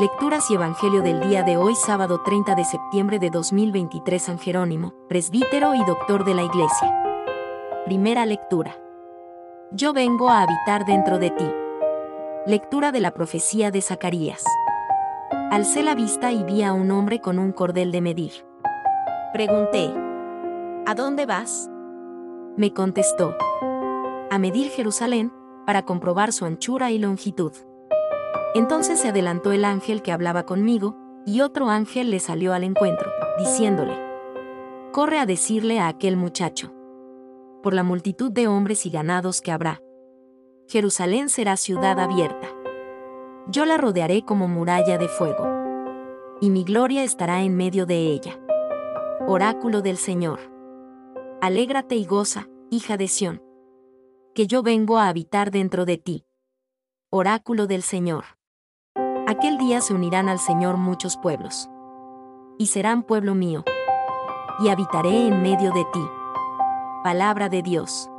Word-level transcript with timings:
Lecturas 0.00 0.50
y 0.50 0.54
Evangelio 0.54 1.02
del 1.02 1.20
día 1.20 1.42
de 1.42 1.58
hoy, 1.58 1.74
sábado 1.74 2.22
30 2.22 2.54
de 2.54 2.64
septiembre 2.64 3.18
de 3.18 3.28
2023, 3.28 4.22
San 4.22 4.38
Jerónimo, 4.38 4.94
presbítero 5.10 5.74
y 5.74 5.84
doctor 5.84 6.24
de 6.24 6.32
la 6.32 6.42
Iglesia. 6.42 7.04
Primera 7.84 8.24
lectura. 8.24 8.74
Yo 9.72 9.92
vengo 9.92 10.30
a 10.30 10.40
habitar 10.40 10.86
dentro 10.86 11.18
de 11.18 11.28
ti. 11.28 11.44
Lectura 12.46 12.92
de 12.92 13.00
la 13.00 13.10
profecía 13.10 13.70
de 13.70 13.82
Zacarías. 13.82 14.42
Alcé 15.50 15.82
la 15.82 15.94
vista 15.94 16.32
y 16.32 16.44
vi 16.44 16.62
a 16.62 16.72
un 16.72 16.90
hombre 16.92 17.20
con 17.20 17.38
un 17.38 17.52
cordel 17.52 17.92
de 17.92 18.00
medir. 18.00 18.32
Pregunté, 19.34 19.92
¿A 20.86 20.94
dónde 20.94 21.26
vas? 21.26 21.68
Me 22.56 22.72
contestó, 22.72 23.36
a 24.30 24.38
medir 24.38 24.70
Jerusalén, 24.70 25.30
para 25.66 25.82
comprobar 25.82 26.32
su 26.32 26.46
anchura 26.46 26.90
y 26.90 26.98
longitud. 26.98 27.52
Entonces 28.54 28.98
se 29.00 29.08
adelantó 29.08 29.52
el 29.52 29.64
ángel 29.64 30.02
que 30.02 30.12
hablaba 30.12 30.44
conmigo, 30.44 30.96
y 31.24 31.42
otro 31.42 31.68
ángel 31.68 32.10
le 32.10 32.18
salió 32.18 32.52
al 32.52 32.64
encuentro, 32.64 33.10
diciéndole, 33.38 33.96
Corre 34.92 35.18
a 35.18 35.26
decirle 35.26 35.78
a 35.78 35.86
aquel 35.86 36.16
muchacho, 36.16 36.72
por 37.62 37.74
la 37.74 37.84
multitud 37.84 38.32
de 38.32 38.48
hombres 38.48 38.86
y 38.86 38.90
ganados 38.90 39.40
que 39.40 39.52
habrá. 39.52 39.80
Jerusalén 40.66 41.28
será 41.28 41.56
ciudad 41.56 41.98
abierta. 42.00 42.48
Yo 43.48 43.64
la 43.66 43.76
rodearé 43.76 44.22
como 44.24 44.48
muralla 44.48 44.98
de 44.98 45.08
fuego. 45.08 45.46
Y 46.40 46.50
mi 46.50 46.64
gloria 46.64 47.04
estará 47.04 47.42
en 47.42 47.56
medio 47.56 47.86
de 47.86 48.06
ella. 48.06 48.40
Oráculo 49.26 49.82
del 49.82 49.96
Señor. 49.96 50.40
Alégrate 51.40 51.96
y 51.96 52.04
goza, 52.04 52.48
hija 52.70 52.96
de 52.96 53.08
Sión. 53.08 53.42
Que 54.34 54.46
yo 54.46 54.62
vengo 54.62 54.98
a 54.98 55.08
habitar 55.08 55.50
dentro 55.50 55.84
de 55.84 55.98
ti. 55.98 56.24
Oráculo 57.10 57.66
del 57.66 57.82
Señor. 57.82 58.24
Aquel 59.30 59.58
día 59.58 59.80
se 59.80 59.94
unirán 59.94 60.28
al 60.28 60.40
Señor 60.40 60.76
muchos 60.76 61.16
pueblos. 61.16 61.70
Y 62.58 62.66
serán 62.66 63.04
pueblo 63.04 63.36
mío. 63.36 63.62
Y 64.58 64.70
habitaré 64.70 65.28
en 65.28 65.40
medio 65.40 65.70
de 65.70 65.84
ti. 65.92 66.02
Palabra 67.04 67.48
de 67.48 67.62
Dios. 67.62 68.10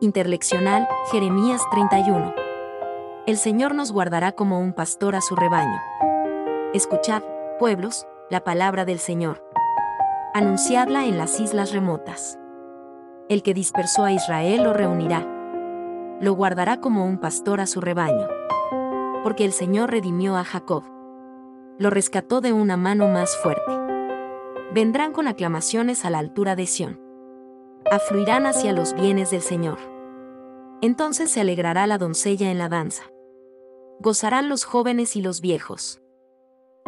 Interleccional, 0.00 0.86
Jeremías 1.10 1.60
31. 1.72 2.32
El 3.26 3.38
Señor 3.38 3.74
nos 3.74 3.90
guardará 3.90 4.30
como 4.30 4.60
un 4.60 4.72
pastor 4.72 5.16
a 5.16 5.20
su 5.20 5.34
rebaño. 5.34 5.80
Escuchad, 6.74 7.24
pueblos, 7.58 8.06
la 8.30 8.44
palabra 8.44 8.84
del 8.84 9.00
Señor. 9.00 9.44
Anunciadla 10.32 11.06
en 11.06 11.18
las 11.18 11.40
islas 11.40 11.72
remotas. 11.72 12.38
El 13.28 13.42
que 13.42 13.52
dispersó 13.52 14.04
a 14.04 14.12
Israel 14.12 14.62
lo 14.62 14.74
reunirá. 14.74 15.26
Lo 16.20 16.34
guardará 16.34 16.76
como 16.80 17.04
un 17.04 17.18
pastor 17.18 17.60
a 17.60 17.66
su 17.66 17.80
rebaño. 17.80 18.28
Porque 19.22 19.44
el 19.44 19.52
Señor 19.52 19.90
redimió 19.90 20.36
a 20.36 20.44
Jacob. 20.44 20.84
Lo 21.78 21.90
rescató 21.90 22.40
de 22.40 22.52
una 22.52 22.76
mano 22.76 23.08
más 23.08 23.36
fuerte. 23.36 23.72
Vendrán 24.72 25.12
con 25.12 25.28
aclamaciones 25.28 26.04
a 26.04 26.10
la 26.10 26.18
altura 26.18 26.56
de 26.56 26.66
Sión. 26.66 27.00
Afluirán 27.90 28.46
hacia 28.46 28.72
los 28.72 28.94
bienes 28.94 29.30
del 29.30 29.42
Señor. 29.42 29.78
Entonces 30.82 31.30
se 31.30 31.40
alegrará 31.40 31.86
la 31.86 31.98
doncella 31.98 32.50
en 32.50 32.58
la 32.58 32.68
danza. 32.68 33.04
Gozarán 34.00 34.48
los 34.48 34.64
jóvenes 34.64 35.16
y 35.16 35.22
los 35.22 35.40
viejos. 35.40 36.00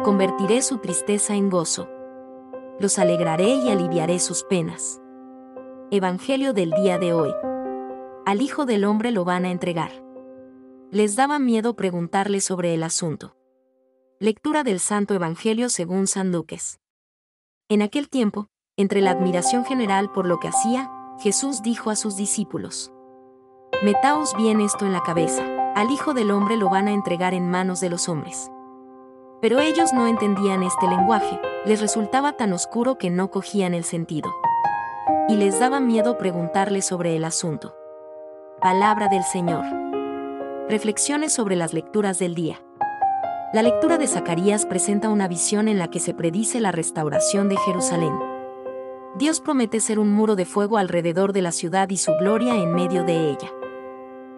Convertiré 0.03 0.61
su 0.61 0.79
tristeza 0.79 1.35
en 1.35 1.49
gozo 1.49 1.87
los 2.79 2.99
alegraré 2.99 3.55
y 3.55 3.69
aliviaré 3.69 4.19
sus 4.19 4.43
penas. 4.43 5.01
Evangelio 5.91 6.53
del 6.53 6.71
día 6.71 6.97
de 6.97 7.13
hoy. 7.13 7.31
Al 8.25 8.41
Hijo 8.41 8.65
del 8.65 8.83
Hombre 8.83 9.11
lo 9.11 9.25
van 9.25 9.45
a 9.45 9.51
entregar. 9.51 9.91
Les 10.93 11.15
daba 11.15 11.39
miedo 11.39 11.75
preguntarle 11.75 12.39
sobre 12.39 12.75
el 12.75 12.83
asunto. 12.83 13.35
Lectura 14.19 14.61
del 14.61 14.79
Santo 14.79 15.15
Evangelio 15.15 15.69
según 15.69 16.05
San 16.05 16.31
Lucas. 16.31 16.79
En 17.67 17.81
aquel 17.81 18.09
tiempo, 18.09 18.49
entre 18.77 19.01
la 19.01 19.09
admiración 19.09 19.65
general 19.65 20.11
por 20.11 20.27
lo 20.27 20.39
que 20.39 20.49
hacía, 20.49 20.91
Jesús 21.19 21.63
dijo 21.63 21.89
a 21.89 21.95
sus 21.95 22.15
discípulos, 22.15 22.93
Metaos 23.81 24.37
bien 24.37 24.61
esto 24.61 24.85
en 24.85 24.93
la 24.93 25.01
cabeza, 25.01 25.43
al 25.73 25.89
Hijo 25.89 26.13
del 26.13 26.29
Hombre 26.29 26.57
lo 26.57 26.69
van 26.69 26.87
a 26.87 26.93
entregar 26.93 27.33
en 27.33 27.49
manos 27.49 27.79
de 27.79 27.89
los 27.89 28.07
hombres. 28.07 28.51
Pero 29.41 29.61
ellos 29.61 29.93
no 29.93 30.05
entendían 30.05 30.61
este 30.61 30.87
lenguaje, 30.87 31.41
les 31.65 31.81
resultaba 31.81 32.33
tan 32.33 32.53
oscuro 32.53 32.99
que 32.99 33.09
no 33.09 33.31
cogían 33.31 33.73
el 33.73 33.83
sentido. 33.83 34.31
Y 35.27 35.37
les 35.37 35.59
daba 35.59 35.79
miedo 35.79 36.19
preguntarle 36.19 36.83
sobre 36.83 37.15
el 37.15 37.23
asunto. 37.25 37.75
Palabra 38.61 39.07
del 39.07 39.23
Señor. 39.23 39.82
Reflexiones 40.69 41.33
sobre 41.33 41.57
las 41.57 41.73
lecturas 41.73 42.19
del 42.19 42.35
día. 42.35 42.63
La 43.53 43.61
lectura 43.61 43.97
de 43.97 44.07
Zacarías 44.07 44.65
presenta 44.65 45.09
una 45.09 45.27
visión 45.27 45.67
en 45.67 45.77
la 45.77 45.89
que 45.89 45.99
se 45.99 46.13
predice 46.13 46.61
la 46.61 46.71
restauración 46.71 47.49
de 47.49 47.57
Jerusalén. 47.57 48.13
Dios 49.17 49.41
promete 49.41 49.81
ser 49.81 49.99
un 49.99 50.13
muro 50.13 50.37
de 50.37 50.45
fuego 50.45 50.77
alrededor 50.77 51.33
de 51.33 51.41
la 51.41 51.51
ciudad 51.51 51.89
y 51.89 51.97
su 51.97 52.13
gloria 52.13 52.55
en 52.55 52.73
medio 52.73 53.03
de 53.03 53.29
ella. 53.29 53.51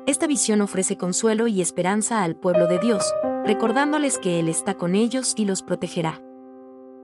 Esta 0.07 0.25
visión 0.25 0.61
ofrece 0.61 0.97
consuelo 0.97 1.47
y 1.47 1.61
esperanza 1.61 2.23
al 2.23 2.35
pueblo 2.35 2.65
de 2.65 2.79
Dios, 2.79 3.05
recordándoles 3.45 4.17
que 4.17 4.39
Él 4.39 4.49
está 4.49 4.73
con 4.73 4.95
ellos 4.95 5.35
y 5.37 5.45
los 5.45 5.61
protegerá. 5.61 6.21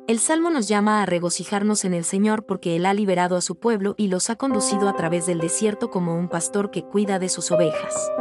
El 0.08 0.18
Salmo 0.18 0.50
nos 0.50 0.68
llama 0.68 1.04
a 1.04 1.06
regocijarnos 1.06 1.86
en 1.86 1.94
el 1.94 2.06
Señor 2.06 2.46
porque 2.48 2.76
Él 2.76 2.88
ha 2.88 2.94
liberado 2.96 3.38
a 3.38 3.42
su 3.42 3.56
pueblo 3.56 3.94
y 3.98 4.08
los 4.08 4.32
ha 4.32 4.36
conducido 4.36 4.90
a 4.90 4.96
través 4.96 5.28
del 5.28 5.40
desierto 5.40 5.92
como 5.92 6.18
un 6.18 6.28
pastor 6.28 6.72
que 6.72 6.84
cuida 6.84 7.20
de 7.20 7.30
sus 7.30 7.52
ovejas. 7.52 8.12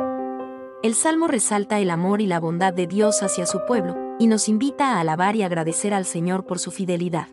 El 0.83 0.95
Salmo 0.95 1.27
resalta 1.27 1.79
el 1.79 1.91
amor 1.91 2.23
y 2.23 2.27
la 2.27 2.41
bondad 2.41 2.73
de 2.73 2.87
Dios 2.87 3.23
hacia 3.23 3.45
su 3.45 3.67
pueblo, 3.67 4.17
y 4.19 4.29
nos 4.29 4.49
invita 4.49 4.95
a 4.95 5.01
alabar 5.01 5.37
y 5.37 5.43
agradecer 5.43 5.93
al 5.93 6.07
Señor 6.07 6.47
por 6.47 6.59
su 6.59 6.71
fidelidad. 6.71 7.29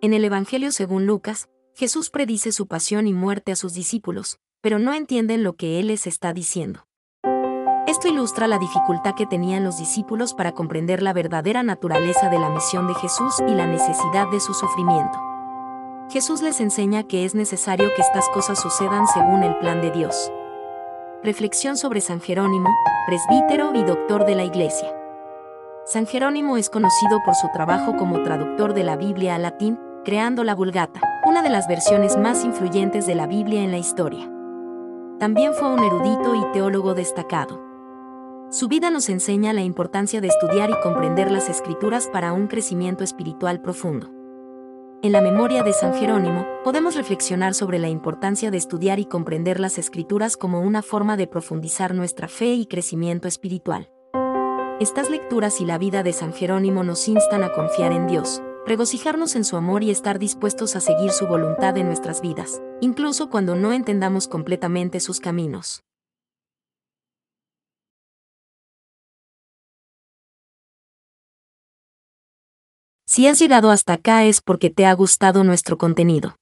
En 0.00 0.12
el 0.12 0.24
Evangelio 0.24 0.72
según 0.72 1.06
Lucas, 1.06 1.48
Jesús 1.76 2.10
predice 2.10 2.50
su 2.50 2.66
pasión 2.66 3.06
y 3.06 3.12
muerte 3.12 3.52
a 3.52 3.56
sus 3.56 3.74
discípulos, 3.74 4.40
pero 4.60 4.80
no 4.80 4.92
entienden 4.92 5.44
lo 5.44 5.52
que 5.52 5.78
Él 5.78 5.86
les 5.86 6.08
está 6.08 6.32
diciendo. 6.32 6.88
Esto 7.86 8.08
ilustra 8.08 8.48
la 8.48 8.58
dificultad 8.58 9.14
que 9.14 9.26
tenían 9.26 9.62
los 9.62 9.78
discípulos 9.78 10.34
para 10.34 10.50
comprender 10.50 11.00
la 11.00 11.12
verdadera 11.12 11.62
naturaleza 11.62 12.28
de 12.28 12.40
la 12.40 12.50
misión 12.50 12.88
de 12.88 12.94
Jesús 12.94 13.36
y 13.46 13.52
la 13.52 13.68
necesidad 13.68 14.28
de 14.32 14.40
su 14.40 14.52
sufrimiento. 14.52 15.16
Jesús 16.10 16.42
les 16.42 16.60
enseña 16.60 17.04
que 17.04 17.24
es 17.24 17.36
necesario 17.36 17.94
que 17.94 18.02
estas 18.02 18.28
cosas 18.30 18.60
sucedan 18.60 19.06
según 19.06 19.44
el 19.44 19.56
plan 19.58 19.80
de 19.80 19.92
Dios. 19.92 20.32
Reflexión 21.24 21.76
sobre 21.76 22.00
San 22.00 22.20
Jerónimo, 22.20 22.68
presbítero 23.04 23.74
y 23.74 23.82
doctor 23.82 24.24
de 24.24 24.36
la 24.36 24.44
Iglesia. 24.44 24.88
San 25.84 26.06
Jerónimo 26.06 26.56
es 26.56 26.70
conocido 26.70 27.20
por 27.24 27.34
su 27.34 27.48
trabajo 27.52 27.96
como 27.96 28.22
traductor 28.22 28.72
de 28.72 28.84
la 28.84 28.96
Biblia 28.96 29.34
al 29.34 29.42
latín, 29.42 29.80
creando 30.04 30.44
la 30.44 30.54
Vulgata, 30.54 31.00
una 31.26 31.42
de 31.42 31.48
las 31.48 31.66
versiones 31.66 32.16
más 32.16 32.44
influyentes 32.44 33.04
de 33.08 33.16
la 33.16 33.26
Biblia 33.26 33.64
en 33.64 33.72
la 33.72 33.78
historia. 33.78 34.30
También 35.18 35.54
fue 35.54 35.68
un 35.68 35.82
erudito 35.82 36.36
y 36.36 36.52
teólogo 36.52 36.94
destacado. 36.94 37.60
Su 38.50 38.68
vida 38.68 38.88
nos 38.90 39.08
enseña 39.08 39.52
la 39.52 39.62
importancia 39.62 40.20
de 40.20 40.28
estudiar 40.28 40.70
y 40.70 40.80
comprender 40.84 41.32
las 41.32 41.48
escrituras 41.48 42.06
para 42.06 42.32
un 42.32 42.46
crecimiento 42.46 43.02
espiritual 43.02 43.60
profundo. 43.60 44.17
En 45.00 45.12
la 45.12 45.20
memoria 45.20 45.62
de 45.62 45.72
San 45.72 45.94
Jerónimo, 45.94 46.44
podemos 46.64 46.96
reflexionar 46.96 47.54
sobre 47.54 47.78
la 47.78 47.88
importancia 47.88 48.50
de 48.50 48.56
estudiar 48.56 48.98
y 48.98 49.04
comprender 49.04 49.60
las 49.60 49.78
escrituras 49.78 50.36
como 50.36 50.60
una 50.60 50.82
forma 50.82 51.16
de 51.16 51.28
profundizar 51.28 51.94
nuestra 51.94 52.26
fe 52.26 52.54
y 52.54 52.66
crecimiento 52.66 53.28
espiritual. 53.28 53.92
Estas 54.80 55.08
lecturas 55.08 55.60
y 55.60 55.66
la 55.66 55.78
vida 55.78 56.02
de 56.02 56.12
San 56.12 56.32
Jerónimo 56.32 56.82
nos 56.82 57.06
instan 57.06 57.44
a 57.44 57.52
confiar 57.52 57.92
en 57.92 58.08
Dios, 58.08 58.42
regocijarnos 58.66 59.36
en 59.36 59.44
su 59.44 59.56
amor 59.56 59.84
y 59.84 59.92
estar 59.92 60.18
dispuestos 60.18 60.74
a 60.74 60.80
seguir 60.80 61.12
su 61.12 61.28
voluntad 61.28 61.78
en 61.78 61.86
nuestras 61.86 62.20
vidas, 62.20 62.60
incluso 62.80 63.30
cuando 63.30 63.54
no 63.54 63.72
entendamos 63.72 64.26
completamente 64.26 64.98
sus 64.98 65.20
caminos. 65.20 65.84
Si 73.18 73.26
has 73.26 73.40
llegado 73.40 73.72
hasta 73.72 73.94
acá 73.94 74.24
es 74.26 74.40
porque 74.40 74.70
te 74.70 74.86
ha 74.86 74.92
gustado 74.92 75.42
nuestro 75.42 75.76
contenido. 75.76 76.36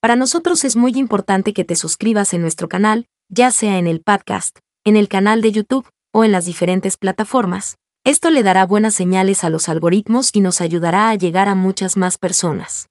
Para 0.00 0.16
nosotros 0.16 0.64
es 0.64 0.74
muy 0.74 0.90
importante 0.96 1.52
que 1.52 1.64
te 1.64 1.76
suscribas 1.76 2.34
en 2.34 2.40
nuestro 2.40 2.68
canal, 2.68 3.06
ya 3.28 3.52
sea 3.52 3.78
en 3.78 3.86
el 3.86 4.00
podcast, 4.00 4.58
en 4.82 4.96
el 4.96 5.06
canal 5.06 5.40
de 5.40 5.52
YouTube 5.52 5.88
o 6.12 6.24
en 6.24 6.32
las 6.32 6.46
diferentes 6.46 6.96
plataformas, 6.96 7.76
esto 8.04 8.30
le 8.30 8.42
dará 8.42 8.66
buenas 8.66 8.94
señales 8.94 9.44
a 9.44 9.50
los 9.50 9.68
algoritmos 9.68 10.30
y 10.32 10.40
nos 10.40 10.60
ayudará 10.60 11.10
a 11.10 11.14
llegar 11.14 11.46
a 11.46 11.54
muchas 11.54 11.96
más 11.96 12.18
personas. 12.18 12.88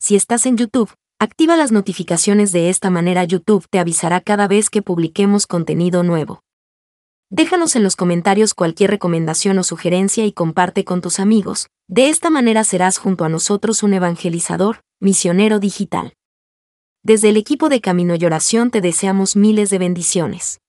Si 0.00 0.16
estás 0.16 0.46
en 0.46 0.56
YouTube, 0.56 0.94
activa 1.20 1.58
las 1.58 1.70
notificaciones 1.70 2.50
de 2.50 2.70
esta 2.70 2.88
manera 2.88 3.24
YouTube 3.24 3.66
te 3.68 3.78
avisará 3.78 4.22
cada 4.22 4.48
vez 4.48 4.70
que 4.70 4.80
publiquemos 4.80 5.46
contenido 5.46 6.02
nuevo. 6.02 6.40
Déjanos 7.30 7.74
en 7.74 7.82
los 7.82 7.96
comentarios 7.96 8.54
cualquier 8.54 8.90
recomendación 8.90 9.58
o 9.58 9.64
sugerencia 9.64 10.24
y 10.24 10.32
comparte 10.32 10.84
con 10.84 11.00
tus 11.00 11.18
amigos, 11.18 11.66
de 11.88 12.08
esta 12.08 12.30
manera 12.30 12.62
serás 12.62 12.98
junto 12.98 13.24
a 13.24 13.28
nosotros 13.28 13.82
un 13.82 13.94
evangelizador, 13.94 14.80
misionero 15.00 15.58
digital. 15.58 16.14
Desde 17.02 17.30
el 17.30 17.36
equipo 17.36 17.68
de 17.68 17.80
Camino 17.80 18.14
y 18.14 18.24
Oración 18.24 18.70
te 18.70 18.80
deseamos 18.80 19.34
miles 19.34 19.70
de 19.70 19.78
bendiciones. 19.78 20.60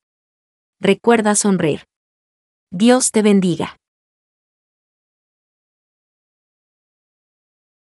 Recuerda 0.79 1.35
sonreír. 1.35 1.85
Dios 2.71 3.11
te 3.11 3.21
bendiga. 3.21 3.76